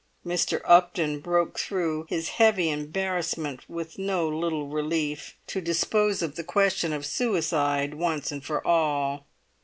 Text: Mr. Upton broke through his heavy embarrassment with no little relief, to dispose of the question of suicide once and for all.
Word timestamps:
Mr. 0.25 0.61
Upton 0.65 1.19
broke 1.19 1.59
through 1.59 2.07
his 2.09 2.29
heavy 2.29 2.71
embarrassment 2.71 3.69
with 3.69 3.99
no 3.99 4.27
little 4.27 4.65
relief, 4.65 5.35
to 5.45 5.61
dispose 5.61 6.23
of 6.23 6.35
the 6.35 6.43
question 6.43 6.91
of 6.91 7.05
suicide 7.05 7.93
once 7.93 8.31
and 8.31 8.43
for 8.43 8.65
all. 8.65 9.27